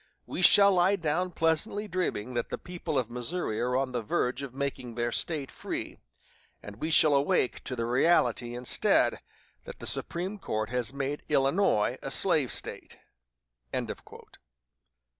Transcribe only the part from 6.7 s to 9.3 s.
we shall awake to the reality, instead,